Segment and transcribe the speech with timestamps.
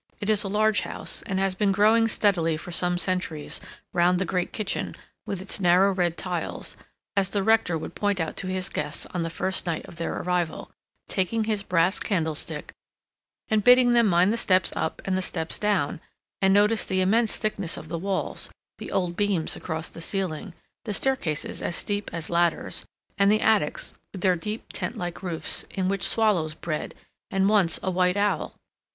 [0.19, 3.61] It is a large house, and has been growing steadily for some centuries
[3.93, 4.95] round the great kitchen,
[5.27, 6.75] with its narrow red tiles,
[7.15, 10.17] as the Rector would point out to his guests on the first night of their
[10.21, 10.71] arrival,
[11.07, 12.73] taking his brass candlestick,
[13.47, 16.01] and bidding them mind the steps up and the steps down,
[16.41, 18.49] and notice the immense thickness of the walls,
[18.79, 22.87] the old beams across the ceiling, the staircases as steep as ladders,
[23.19, 26.95] and the attics, with their deep, tent like roofs, in which swallows bred,
[27.29, 28.55] and once a white owl.